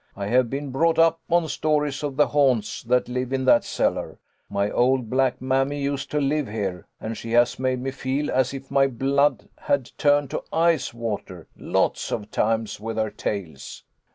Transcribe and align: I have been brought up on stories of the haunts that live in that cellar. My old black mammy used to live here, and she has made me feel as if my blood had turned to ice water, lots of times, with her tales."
I 0.15 0.25
have 0.29 0.49
been 0.49 0.71
brought 0.71 0.97
up 0.97 1.19
on 1.29 1.47
stories 1.47 2.01
of 2.01 2.17
the 2.17 2.25
haunts 2.29 2.81
that 2.85 3.07
live 3.07 3.31
in 3.31 3.45
that 3.45 3.63
cellar. 3.63 4.17
My 4.49 4.71
old 4.71 5.11
black 5.11 5.39
mammy 5.39 5.79
used 5.79 6.09
to 6.09 6.19
live 6.19 6.47
here, 6.47 6.87
and 6.99 7.15
she 7.15 7.33
has 7.33 7.59
made 7.59 7.79
me 7.81 7.91
feel 7.91 8.31
as 8.31 8.51
if 8.51 8.71
my 8.71 8.87
blood 8.87 9.47
had 9.59 9.91
turned 9.99 10.31
to 10.31 10.43
ice 10.51 10.91
water, 10.91 11.45
lots 11.55 12.11
of 12.11 12.31
times, 12.31 12.79
with 12.79 12.97
her 12.97 13.11
tales." 13.11 13.83